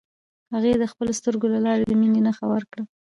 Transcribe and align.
هغې 0.53 0.71
د 0.81 0.83
خپلو 0.91 1.11
سترګو 1.19 1.47
له 1.53 1.59
لارې 1.65 1.83
د 1.85 1.91
مینې 2.01 2.21
نښه 2.27 2.45
ورکړه. 2.53 2.81